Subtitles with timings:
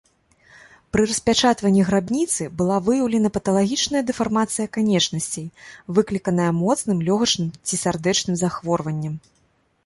[0.95, 5.47] Пры распячатванні грабніцы была выяўлена паталагічная дэфармацыя канечнасцей,
[5.99, 9.15] выкліканая моцным лёгачным ці сардэчным захворваннем.